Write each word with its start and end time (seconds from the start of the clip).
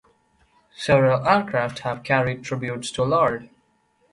Several 0.75 1.27
aircraft 1.27 1.77
have 1.81 2.01
carried 2.01 2.43
tributes 2.43 2.89
to 2.93 3.03
Lord. 3.03 3.51